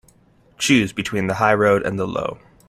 [0.57, 2.39] Choose between the high road and the low.